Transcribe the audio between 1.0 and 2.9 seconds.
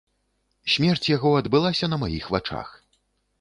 яго адбылася на маіх вачах.